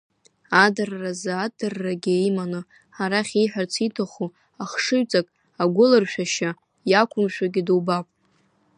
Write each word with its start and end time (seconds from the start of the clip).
Адырразы 0.63 1.31
адыррагьы 1.43 2.15
иманы, 2.27 2.61
арахь 3.01 3.33
ииҳәарц 3.35 3.73
ииҭаху 3.83 4.27
ахшыҩҵак 4.63 5.27
агәылыршәашьа 5.61 6.49
иақәымшәогьы 6.91 7.61
дубап. 7.67 8.05